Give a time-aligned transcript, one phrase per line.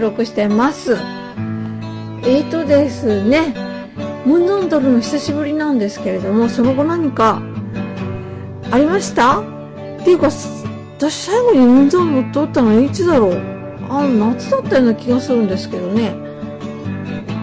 [0.00, 0.94] 収録してます。
[2.22, 3.54] えーとですね、
[4.24, 7.42] ムンゾン撮るの久しぶりなんですけれども、その後何か
[8.70, 9.40] ありました？
[9.40, 9.44] っ
[10.02, 13.42] ていうか、私最後にムンゾーン撮ったのいつだろう？
[13.90, 16.14] あ、夏だったような気がするんですけどね。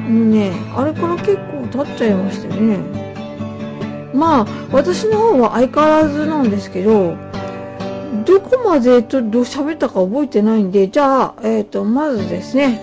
[0.10, 2.80] ねあれから結構経っちゃいましたよね。
[4.16, 7.16] まあ、私の方は相変わらずなんですけど、
[8.38, 12.80] どこまでとどう喋ったか覚えてないんで、じゃあ、えっ、ー、と、まずですね、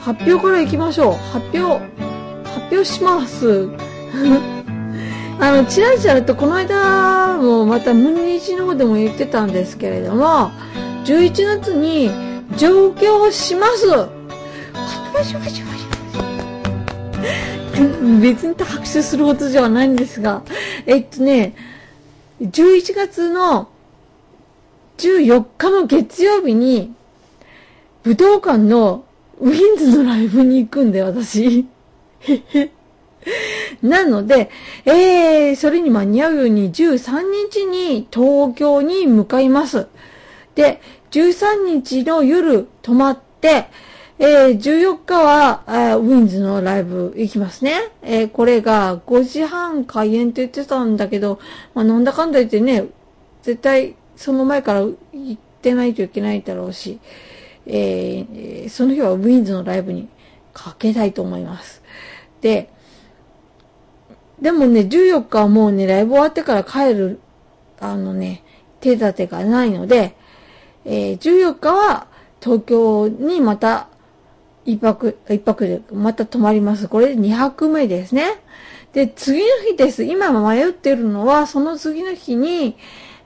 [0.00, 1.12] 発表からいきましょう。
[1.12, 1.84] 発表、
[2.48, 3.68] 発表します。
[5.38, 10.50] あの、ちらちらとこの間もまたムニチの方でも言ってたんですけれども、
[11.04, 12.10] 11月に
[12.56, 13.86] 上京します。
[18.22, 20.40] 別に拍手するほどじゃないんですが、
[20.86, 21.54] えっとね、
[22.40, 23.68] 11月の
[24.98, 26.94] 14日の月曜日に、
[28.02, 29.04] 武道館の
[29.40, 31.66] ウィンズのライブに行くんで、私。
[33.82, 34.50] なので、
[34.84, 39.88] えー、それに間に合うように13日に東京に向かいます。
[40.54, 40.80] で、
[41.10, 43.66] 13日の夜泊まって、
[44.18, 47.90] えー、14日は、えー、ウィンズのライブ行きますね。
[48.02, 51.38] えー、これが5時半開演って言ってたんだけど、
[51.74, 52.86] まあ、なんだかんだ言ってね、
[53.42, 54.96] 絶対その前から行
[55.34, 56.98] ってないといけないだろうし、
[57.66, 60.08] えー、その日はウィンズのライブに
[60.52, 61.82] かけたいと思います。
[62.40, 62.70] で、
[64.40, 67.20] でもね、14日はもうね、ライブ終わってから帰る、
[67.80, 68.42] あのね、
[68.80, 70.16] 手立てがないので、
[70.84, 72.06] えー、14日は
[72.40, 73.88] 東京にまた
[74.64, 76.88] 一泊、一泊でまた泊まります。
[76.88, 78.42] これで2泊目ですね。
[78.92, 80.04] で、次の日です。
[80.04, 82.76] 今迷ってるのは、その次の日に、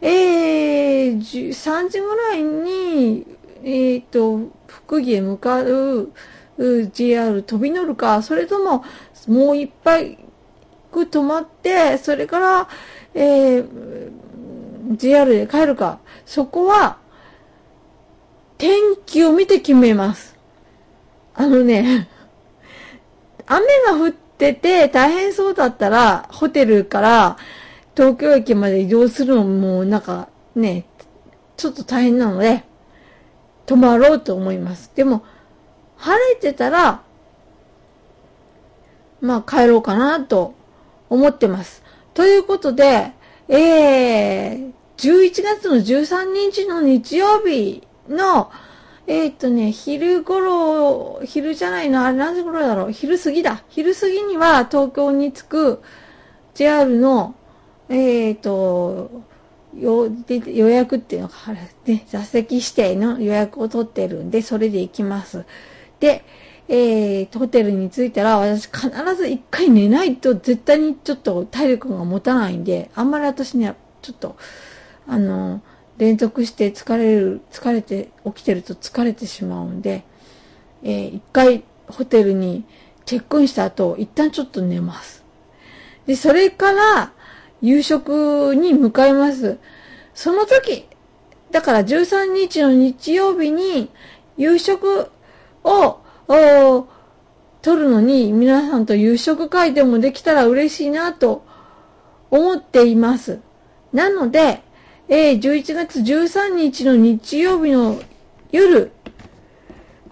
[0.03, 3.27] えー、3時ぐらいに、
[3.63, 6.11] えっ、ー、と、福木へ向かう
[6.93, 8.85] JR 飛び乗るか、それとも、
[9.27, 10.19] もう一杯
[10.93, 12.69] 泊まって、それから、
[13.15, 14.11] えー、
[14.97, 16.99] JR で帰るか、そこは、
[18.59, 20.37] 天気を見て決めます。
[21.35, 22.09] あのね、
[23.47, 27.37] 雨が降ってて大変そうだったら、ホテルから
[27.97, 30.87] 東京駅まで移動するのもなんかね、
[31.57, 32.65] ちょっと大変なので、
[33.67, 34.91] 泊まろうと思います。
[34.95, 35.25] でも、
[35.97, 37.03] 晴れてたら、
[39.21, 40.55] まあ帰ろうかなと
[41.09, 41.83] 思ってます。
[42.15, 43.13] ということで、
[43.49, 48.51] えー、11月の13日の日曜日の、
[49.07, 53.63] えー、っとね、昼頃、昼じゃないの、あれ何時頃だろう、昼過ぎだ。
[53.69, 55.83] 昼過ぎには東京に着く
[56.55, 57.35] JR の、
[57.91, 59.11] えー、っと、
[59.77, 61.59] 予約っていうのがある。
[61.85, 65.45] ね、座席指定の予約を取ってるんで、それで行きます。
[65.99, 66.25] で、
[66.69, 74.37] えー、ホテルに着いたら、私必ず一回寝ないと絶対にちょっと体力が持たないんで、あんまり私にはちょっと、
[75.09, 75.61] あの、
[75.99, 80.05] 連続して疲れる、疲れて、起きてると疲れてしまうんで、
[80.85, 82.65] えー、一回ホテルに
[83.05, 85.25] チェックインした後、一旦ちょっと寝ます。
[86.07, 87.13] で、それから
[87.63, 89.59] 夕食に向かいます。
[90.15, 90.87] その時、
[91.51, 93.91] だから13日の日曜日に
[94.37, 95.11] 夕食
[95.65, 95.99] を、
[97.63, 101.45] 取るのに皆さんと夕食会でもできたら嬉しいなと
[102.31, 103.41] 思っています。
[103.93, 104.63] なので、
[105.09, 108.01] えー、11月13日の日曜日の
[108.53, 108.93] 夜、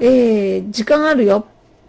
[0.00, 1.46] えー、時間あるよ。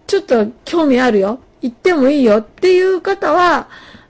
[0.08, 1.40] ちょっと興味あるよ。
[1.62, 3.68] 行ってもいいよっていう方は、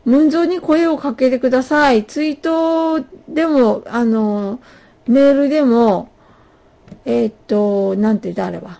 [0.09, 2.03] ムンゾーに声をかけてください。
[2.03, 4.59] ツイートでも、あの、
[5.07, 6.09] メールでも、
[7.05, 8.79] えー、っと、なんて誰は。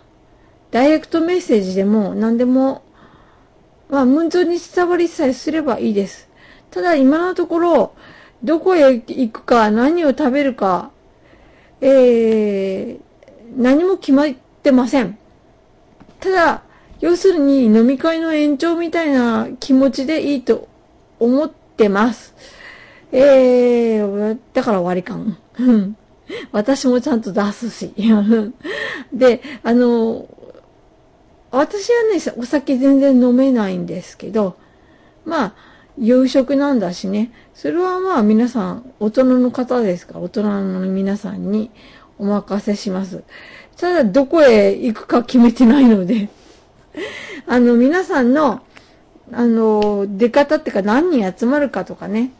[0.71, 2.81] ダイレクトメッセージでも何でも、
[3.89, 6.27] まあ、ムンゾーに伝わりさえすればいいです。
[6.71, 7.93] ただ今のところ、
[8.43, 10.89] どこへ行くか、何を食べるか、
[11.79, 12.99] えー、
[13.55, 14.33] 何も決まっ
[14.63, 15.15] てません。
[16.19, 16.63] ただ、
[17.01, 20.68] 要するに飲み会の延長みたいな気持ちでいいと
[21.19, 22.33] 思ってます。
[23.11, 25.37] えー、だから終わりかん。
[26.51, 27.93] 私もちゃんと出すし。
[29.13, 30.27] で、あの、
[31.51, 34.55] 私はね、お酒全然飲めないんですけど、
[35.25, 35.53] まあ、
[35.97, 37.31] 夕食なんだしね。
[37.53, 41.71] それはまあ皆さん、大人の方ですか、大人の皆さんに
[42.17, 43.23] お任せします。
[43.77, 46.29] ただ、どこへ行くか決めてないので
[47.47, 48.61] あの、皆さんの、
[49.31, 52.31] あの、出方っていうか何人集まるかとかね、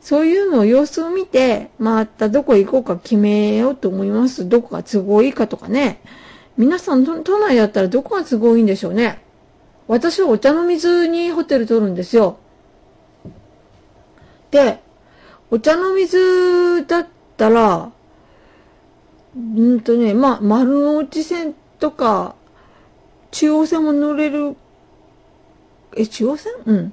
[0.00, 4.48] そういうのを様子を見て、またどこ行こうか決めようと思います。
[4.48, 6.00] どこが都合いいかとかね。
[6.56, 9.22] 皆さん都内だったらどこが都合いいんでしょうね。
[9.88, 12.38] 私はお茶の水にホテル取るんですよ。
[14.50, 14.80] で、
[15.50, 17.06] お茶の水だっ
[17.36, 17.92] たら、
[19.36, 22.34] うんとね、まあ、丸の内線とか、
[23.30, 24.56] 中央線も乗れる、
[25.96, 26.52] え、中央線？
[26.66, 26.92] うん。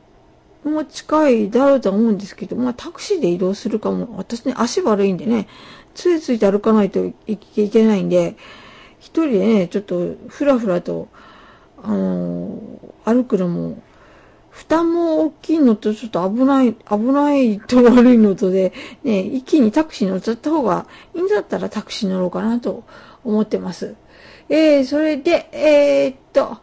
[0.64, 4.18] も近いだろうとは思うんですけど、まあタクシーで移動するかも。
[4.18, 5.48] 私ね、足悪いんでね、
[5.94, 8.36] ついついて歩かないといけないんで、
[9.00, 11.08] 一人でね、ちょっとふらふらと、
[11.82, 13.82] あのー、歩くのも、
[14.50, 18.74] 負担も大きいのとちょっと危ない、危ないと悪いのとで、
[19.04, 22.84] ね、一気にタクシー乗っちゃった方がいいんだったらタクシー乗ろうかなと
[23.24, 23.96] 思ってます。
[24.50, 26.58] えー、それで、えー、っと、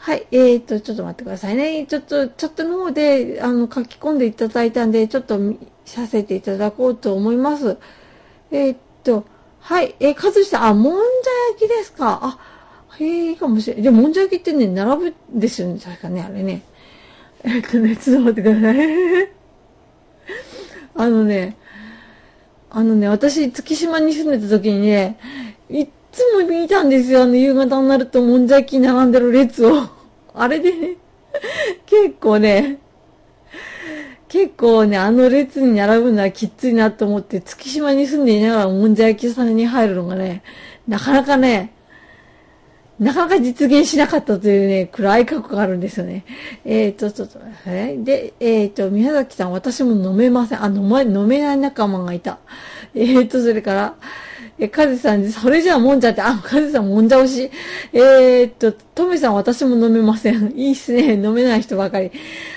[0.00, 0.26] はい。
[0.30, 1.84] えー、っと、ちょっと待ってくださいね。
[1.86, 7.76] ちょっと、ちょっとの方で、あの、書き込んでいただいたんで、ちょっと見させていただこうと思います。
[8.50, 9.24] えー、っと、
[9.60, 9.96] はい。
[10.00, 11.02] えー、かずしさん、あ、もんじゃ
[11.52, 12.20] 焼きですか？
[12.22, 12.38] あ、
[12.98, 13.82] へえ、いいかもしれない。
[13.82, 15.80] じゃもんじゃ焼きってね、並ぶんですよね。
[15.80, 16.62] 確かね、あれね。
[17.42, 19.30] えっとね、ちょっと待ってください。
[20.94, 21.56] あのね、
[22.70, 25.18] あのね、私、月島に住んでた時にね、
[25.68, 25.86] い
[26.18, 27.22] つも見たんですよ。
[27.22, 29.88] あの、夕方になるともんじゃ焼き並んでる列を。
[30.34, 30.96] あれでね、
[31.86, 32.78] 結構ね、
[34.26, 40.42] 結構ね、あの列に並ぶのはきついなと思って、月島に住んでいながらもんじゃ焼き屋さんに入るのがね、
[40.86, 41.72] なかなかね、
[42.98, 46.24] なかなか実現しなかったというね、暗い過去があるんですよね。
[46.64, 50.64] えっ、ー、と、ちょっと、えー、で、えっ、ー、と、宮崎さん、私も飲めません。
[50.64, 52.38] あ、飲ま、飲めない仲間がいた。
[52.96, 53.94] えっ、ー、と、それから、
[54.60, 57.50] え、カズさん、それじゃあもんじゃって、あ、カズさんもんじゃ推し。
[57.92, 60.52] えー、っと、トメさん私も飲めません。
[60.58, 61.14] いいっすね。
[61.14, 62.10] 飲めない人ばかり。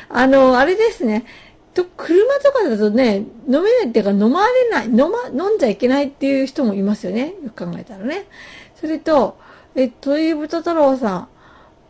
[0.10, 1.26] あの、あれですね。
[1.74, 7.36] と、車とかだとね、飲めないっていうか飲まれない、飲ま、飲んじゃいけないっていう人もいますよね。
[7.44, 8.26] よく考えたらね。
[8.76, 9.38] それと、
[9.76, 11.28] え、鳥豚太郎さん、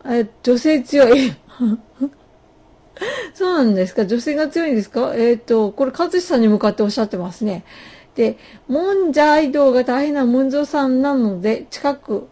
[0.06, 1.32] え、女性強い。
[3.34, 4.06] そうなんですか？
[4.06, 5.14] 女性が強いんですか？
[5.16, 7.64] えっ、と、これ、かずしさんに向かっておっしゃってますね。
[8.14, 8.36] で、
[8.68, 12.28] もんじゃ移動が大変なムンゾさんなので、近く、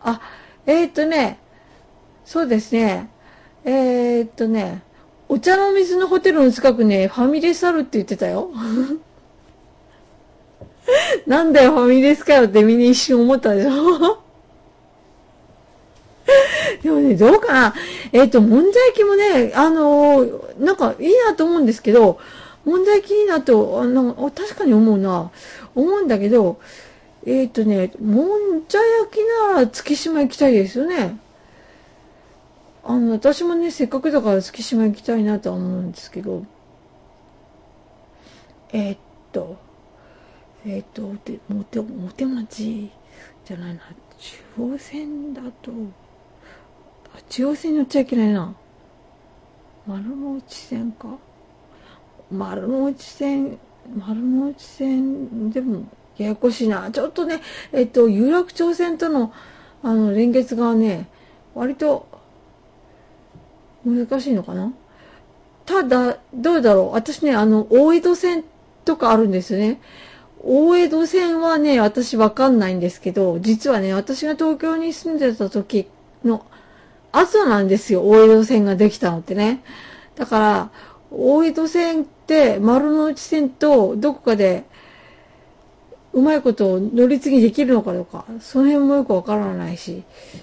[0.00, 0.20] あ、
[0.66, 1.38] えー、っとね、
[2.24, 3.10] そうですね、
[3.64, 4.82] えー、っとね、
[5.28, 8.50] お茶の水のホテルの近くね、ファミレスあるって言ってたよ。
[11.26, 14.18] なんだよ、ファミレスかよってみんな一瞬思ったでしょ
[16.82, 17.74] でもね、どうかな。
[18.12, 22.18] えっ、と、もんじゃ焼きもね、あのー、なんかいいなと思うんですけど、
[22.64, 25.30] 問題気になと、あの、確かに思うな。
[25.74, 26.60] 思うんだけど、
[27.26, 29.18] えっ、ー、とね、もんじゃ焼き
[29.52, 31.18] なら月島行きたいですよね。
[32.82, 36.44] あの、私もね、せっかくだから月島行きたいなとは思うんですけど、
[38.72, 38.98] えー、っ
[39.32, 39.56] と、
[40.64, 42.90] えー、っと、で、もて、もて町
[43.44, 43.80] じゃないな、
[44.18, 45.72] 中央線だと、
[47.14, 48.54] あ、中央線に乗っちゃいけないな。
[49.86, 51.18] 丸の内線か。
[52.30, 53.58] 丸の内線、
[53.96, 55.84] 丸の内線でも
[56.16, 56.90] ややこしいな。
[56.90, 57.40] ちょっとね、
[57.72, 59.32] えっと、有楽町線との、
[59.82, 61.08] あの、連結がね、
[61.54, 62.06] 割と
[63.84, 64.72] 難しいのかな
[65.66, 66.92] ただ、どうだろう。
[66.92, 68.44] 私ね、あの、大江戸線
[68.84, 69.80] とかあるんですよね。
[70.42, 75.88] 大江戸線はね、私わかんないんですけど、実はね、私が東京に住んでた時
[76.24, 76.44] の
[77.12, 78.02] 後なんですよ。
[78.02, 79.62] 大江戸線ができたのってね。
[80.16, 80.70] だから、
[81.10, 82.06] 大江戸線
[82.60, 84.64] 丸の内線とどこかで
[86.12, 90.02] うまいことを乗り継ぎできるのかどうか、その辺もよくわからないし、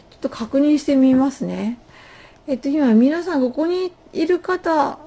[0.10, 1.78] ちょっと確認してみますね。
[2.48, 4.98] えっと、今皆さんここにいる方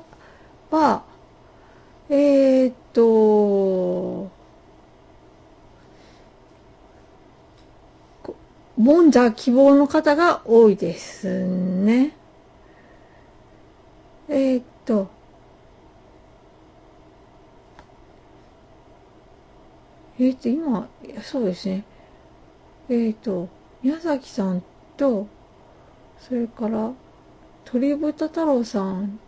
[0.71, 1.03] は、
[2.11, 4.31] えー、っと、
[8.77, 12.17] もんじゃ希望の方が多いですね。
[14.29, 15.09] えー、っと、
[20.21, 20.87] えっ、ー、と、今、
[21.23, 21.83] そうですね。
[22.91, 23.49] えっ、ー、と、
[23.83, 24.63] 宮崎さん
[24.99, 25.27] と、
[26.19, 26.93] それから、
[27.65, 29.19] 鳥豚太郎さん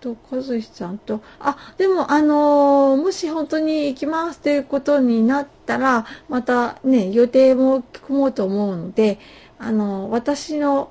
[0.00, 9.20] と、和志さんと、あ、でも、あのー、もし本当に行きますっていうことになったら、またね、予定も組もうと思うので、
[9.56, 10.90] あのー、私の、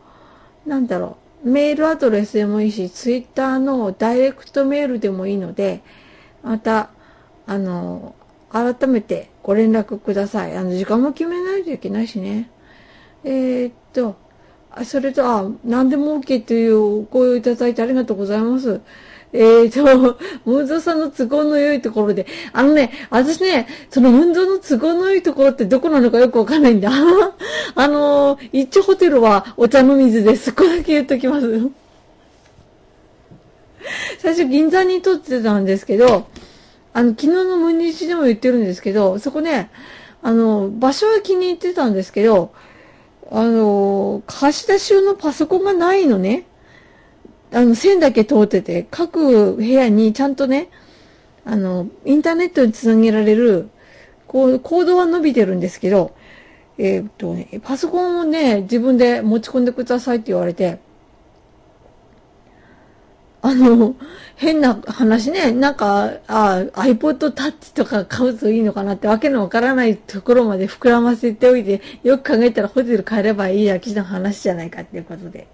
[0.66, 5.82] なんだろう、メールアドレスでもいいし、ツイッターのダイレクトメールでもいいので、
[6.44, 6.92] また、
[7.46, 10.56] あのー改めてご連絡ください。
[10.58, 12.50] あの、時間も決めないといけないしね。
[13.24, 14.16] えー、っと、
[14.84, 18.82] それと、あ、何でも OK というお声をいただいてありがとうございます。
[19.34, 26.90] ええーと、ムンゾーさんの都合の良いところで、あのね、私ね、そのムンゾーの都合の良いところってどこなのかよくわかんないんだ。
[27.76, 30.54] あの、一応ホテルはお茶の水です。
[30.54, 31.70] ここだけ言っときます。
[34.20, 36.28] 最初銀座に撮ってたんですけど、
[36.96, 39.70] あの、昨日のムニチでも言ってるんですけど、そこね、
[40.22, 42.54] あの、場所は気に入ってたんですけど、
[43.30, 46.46] あの、貸し出し用のパソコンがないのね。
[47.52, 50.70] あの、線だけ通ってて、各部屋にちゃんとね、
[51.44, 53.70] あの、インターネットにつなげられる、
[54.26, 56.16] こう、コードは伸びてるんですけど、
[56.78, 60.80] えー、っとね、パソコンをね、自分で持ち込んでくださいって言われて、
[63.46, 63.96] あの、
[64.36, 75.48] 変な話ね、なんか、あ、iPod Touch とか買うといいのかなってわけのわからないところまで膨らませておいて、よく考えたらホテル帰ればいいだけの話じゃないかっていうことで、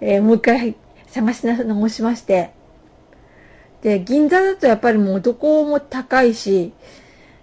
[0.00, 0.76] えー、もう一回
[1.08, 2.52] 探し直しまして、
[3.82, 6.72] で、銀座だとやっぱりもうどこも高いし、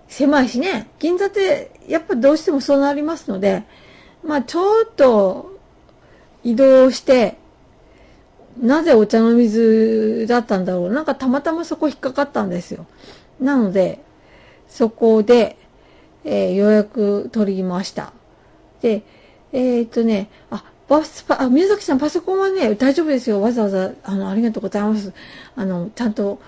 [0.08, 3.64] 狭いしね、銀座ってやっぱどうしてもそうなりますので、
[4.24, 5.56] まあちょっと
[6.44, 7.38] 移動して、
[8.62, 10.92] なぜお茶の水だったんだろう。
[10.92, 12.86] なんかたまたまそこ引っかかったんですよ。
[13.40, 14.02] なので、
[14.68, 15.58] そこで、
[16.24, 18.14] えー、予約取りました。
[18.82, 19.04] で、
[19.54, 23.42] えー、っとね、あ、バスパ、あ、宮崎さんパソコンはね、大丈夫ですよ。
[23.42, 25.14] わざわざ、あの、ありがとうございます。
[25.56, 26.40] あの、ちゃんと、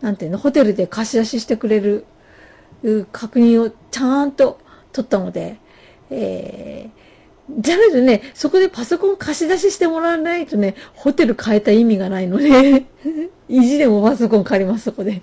[0.00, 2.04] なんていうの、ホテルで貸し出ししてくれる、
[3.12, 4.60] 確認をちゃんと
[4.92, 5.58] 取ったので、
[6.10, 7.07] えー、
[7.50, 12.84] じゃないとね、そこでパソコン貸し出ししてもらわないとね、ホテル変えた意味がないので、
[13.48, 15.22] 意地でもパソコン借ります、そこで。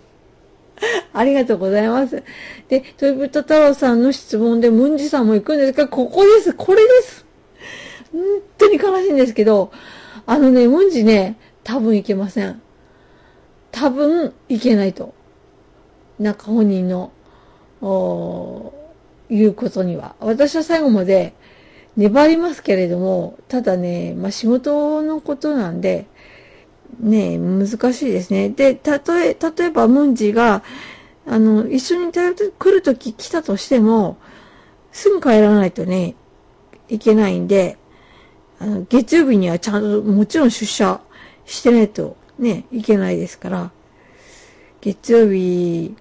[1.14, 2.24] ありがとうございます。
[2.68, 7.26] で、トイブタ太郎さんの質問で、ムンジさんも行くんですが、ここです、これです。
[8.12, 8.22] 本
[8.58, 9.72] 当に悲しいんですけど、
[10.26, 12.62] あのね、ムンジね、多分いけません。
[13.72, 15.14] 多分いけないと。
[16.20, 17.12] なんか本人の、
[19.30, 20.16] 言うことには。
[20.20, 21.34] 私は最後まで
[21.98, 26.08] 粘りますけれども、ただね、まあ、仕事のことなんで、
[27.00, 28.50] ね、難しいですね。
[28.50, 30.64] で、たとえ、例えばムンジが、
[31.26, 34.18] あの、一緒に来るとき来たとしても、
[34.92, 36.16] すぐ帰らないとね、
[36.88, 37.78] いけないんで、
[38.60, 41.02] あの、月曜日にはちゃんと、もちろん出社
[41.46, 43.72] してないとね、いけないですから、
[44.82, 45.96] 月曜日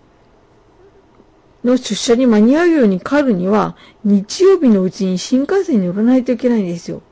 [1.65, 7.03] の出社に間に合うように帰るには、日曜日のうちに新幹線に乗らないといけないんですよ。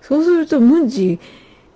[0.00, 1.18] そうすると、ムンジ、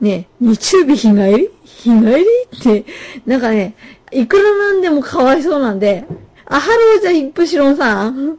[0.00, 1.50] ね、日曜日日帰り？
[1.64, 2.25] 日帰り？
[2.55, 2.85] って、
[3.25, 3.75] なんかね、
[4.12, 6.05] いくらなんでもかわいそうなんで、
[6.45, 8.38] あ、ハローじゃ、ヒップシロンさん。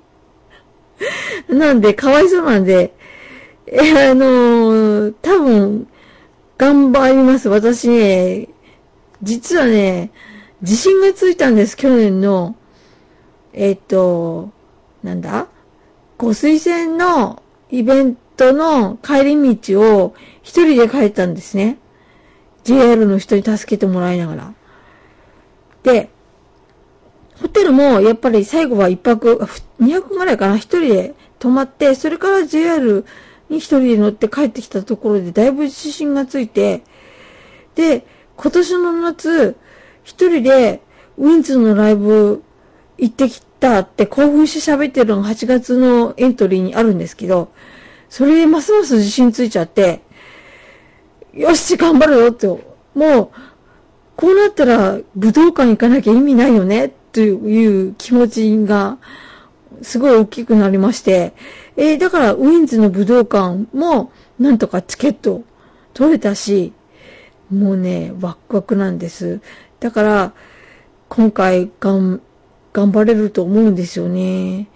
[1.49, 2.93] なんで、かわいそうなんで、
[3.65, 5.87] えあのー、多分、
[6.57, 7.49] 頑張ります。
[7.49, 8.49] 私ね、
[9.21, 10.11] 実はね、
[10.61, 12.55] 自信がついたんです、去年の、
[13.53, 14.51] えっ、と、
[15.03, 15.47] なんだ？
[16.17, 21.77] ご推薦のイベントの帰り道を一人で帰ったんですね。
[22.63, 24.53] JR の人に助けてもらいながら。
[25.83, 26.09] で、
[27.41, 29.39] ホテルもやっぱり最後は一泊、
[29.79, 33.05] 二泊ぐらいかな、一人で泊まって、それから JR
[33.49, 36.83] に一人で乗って帰ってきたところでだいぶ自信がついて、
[37.75, 39.55] で、今年の夏、
[40.03, 40.81] 一人で
[41.17, 42.43] ウィンズのライブ
[42.97, 47.49] 行ってきたって興奮して喋ってるのが8月のエントリーにあるんですけど、
[48.09, 50.01] それでますます自信ついちゃって、
[51.33, 53.29] よし、頑張るよって、もう、
[54.15, 58.97] こうなったら武道館行かなきゃ意味ないよね、という気持ちが、
[59.81, 61.33] すごい大きくなりまして、
[61.75, 65.43] えー、だからウィンズの武道館もなんとかチケット
[65.93, 66.73] 取れたし、
[67.51, 69.41] もうね、ワクワクなんです。
[69.79, 70.33] だから、
[71.09, 71.67] 今回、
[72.73, 74.67] 頑張れると思うんですよね。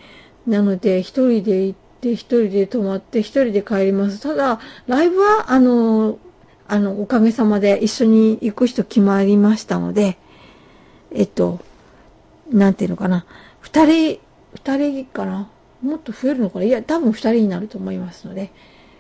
[0.48, 4.20] なので、一人で行って、一人で泊まって、一人で帰ります。
[4.22, 6.18] ただ、ライブは、あの、
[6.68, 10.18] あの、おかげさまで一緒に行く人決まりましたので、
[11.12, 11.60] えっと、
[12.52, 13.26] なんていうのかな。
[13.60, 14.20] 二人、
[14.56, 15.50] 二人かな。
[15.82, 18.52] もっと増えるのかないや、多分二人になると思いますので。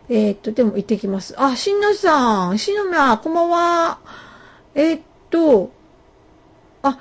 [0.09, 1.33] えー、っと、でも行ってきます。
[1.37, 3.99] あ、しんのさん、しのみは、こんばんは。
[4.75, 5.71] えー、っと、
[6.83, 6.99] あ、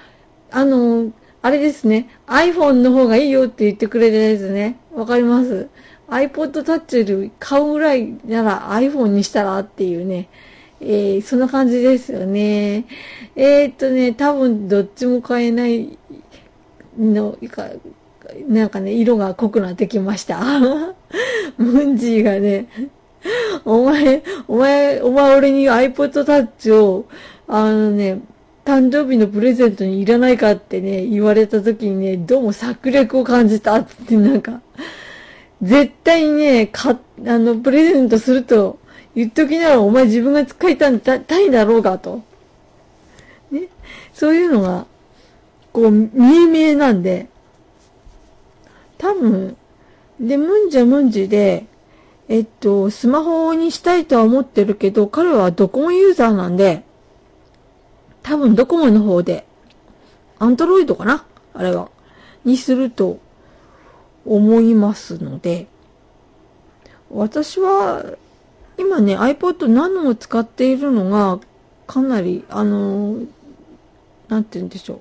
[0.53, 2.09] あの、あれですね。
[2.27, 4.79] iPhone の方がいいよって言ってくれたやつね。
[4.95, 5.69] わかります
[6.09, 10.29] ？iPod Touch より買うぐらいなら iPhone にしたらっていうね。
[10.81, 12.87] えー、そんな感じですよね。
[13.37, 15.99] えー、っとね、多分どっちも買えない
[16.99, 17.69] の、か、
[18.49, 20.41] なんかね、色が濃くなってきました。
[21.59, 22.67] ムンジーがね、
[23.65, 27.07] お前、お前、お前俺に iPod Touch を、
[27.47, 28.21] あのね、
[28.71, 34.61] 誕生日のプレゼントにいらないかってね、言われた時にね、どうも策略を感じたってなんか、
[35.61, 38.79] 絶対にね、か、あの、プレゼントすると
[39.17, 42.23] 言っときならお前自分が使いたいんだろうがと。
[43.50, 43.67] ね？
[44.15, 44.87] そういうのが、
[45.73, 47.27] こう、見え見えなんで、
[48.99, 49.57] 多分、
[50.21, 51.67] で、ムンジャムンジで、
[52.29, 56.85] えっと、スマホにしたいとは思ってるけど、彼はドコモユーザーなんで、
[58.23, 59.47] 多分ドコモの方で、
[60.39, 61.25] アンドロイドかな？
[61.55, 61.91] あれは。
[62.45, 63.19] にすると
[64.25, 65.67] 思いますので、
[67.11, 68.05] 私は、
[68.79, 71.41] 今ね、iPod ナノを使っているのが、
[71.87, 73.17] かなり、あの、
[74.29, 74.95] なんて言うんでしょ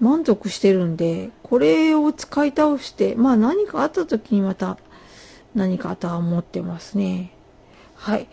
[0.00, 0.04] う。
[0.04, 4.78] 満足してるんで、これを使い倒して、まあ何かあった時にまた
[5.54, 7.32] 何かとは思ってますね。
[7.96, 8.28] はい。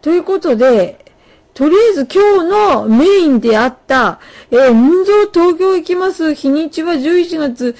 [0.00, 1.09] ということで、
[1.60, 4.18] とりあえず今日のメインであった、
[4.50, 7.76] えー、ムンゾー東京行きます日にちは11月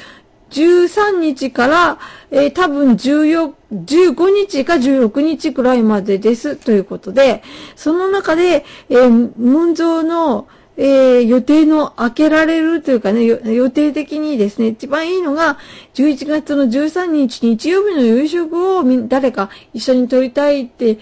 [0.51, 1.99] 13日から、
[2.31, 6.57] えー、多分14、15日か16日くらいまでです。
[6.57, 7.43] ということで、
[7.75, 10.47] その中で、えー、ムンゾーの、
[10.77, 15.57] えー、予定の開けられるというかね、予定的にですね、一番いいのが、
[15.95, 20.99] 11月の13日日曜日の夕食を誰か一緒に撮りたいって、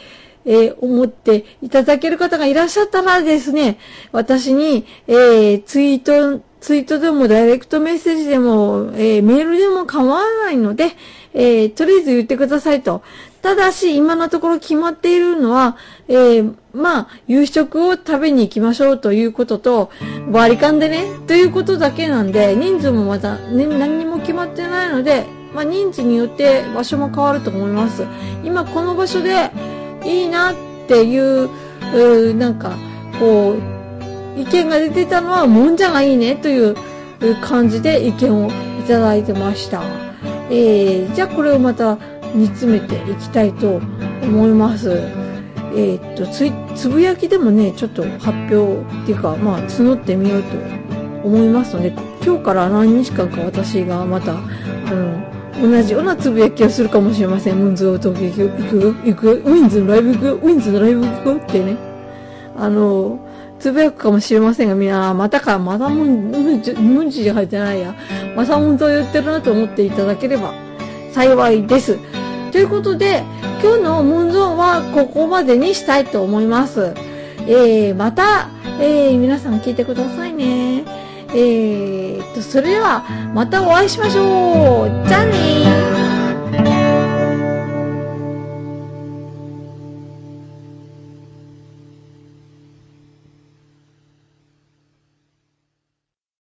[0.48, 3.78] えー、思っていただける方がいらっしゃったらですね、
[4.12, 5.98] 私に、えー、ツイー
[6.38, 10.92] ト、ツイートでもダイレクトメッセージでも、えー、メールでも構わないので、
[11.34, 13.02] えー、とりあえず言ってくださいと。
[13.42, 15.76] ただし、今のところ決まっているのは、
[16.08, 19.90] えー、まあ、夕食を食べに行きましょうということと、
[20.32, 28.04] 割り勘でね、ということだけなんで、人数もまた、ね、何も決まってないので、まあ、人数によって場所も変わると思います。
[28.44, 29.50] 今この場所で
[30.08, 30.54] いいなっ
[30.88, 31.50] ていう、
[31.94, 32.72] うなんか、
[33.18, 36.74] こう、意見が出てたのは、もんじゃがいいねという
[37.42, 39.82] 感じで意見をいただいてました。
[40.50, 41.98] えー、じゃあこれをまた
[42.34, 43.80] 煮詰めていきたいと
[44.22, 44.90] 思います。
[45.74, 50.56] えー、っとつ、つぶやきでもね、ちょっと発表っていうか、まあ、募ってみようと
[51.24, 51.92] 思いますので、
[52.24, 54.40] 今日から何日間か私がまた、あ
[54.90, 57.56] の、同じようなつぶやきをするかもしれません。
[57.56, 61.76] ムンズを東京行くよ、行くよ、ウィンズのライブ行くよ、ウィンズのライブ行くよってね。
[62.56, 63.18] あの、
[63.58, 67.94] つぶやくかもしれませんが、みんな、またか、またムン、ムンジ、ムンジじゃ入ってないや。
[68.36, 70.52] またムンズを言ってるなと思っていただければ
[71.12, 71.98] 幸いです。
[72.52, 73.24] ということで、
[73.62, 76.94] 今日のムンゾンはここまでにしたいと思います。
[77.46, 78.48] えー、また、
[78.80, 80.97] えー、皆さん聞いてくださいね。
[81.34, 85.08] えー、と、それでは、またお会いしましょう。
[85.08, 85.97] じゃあねー。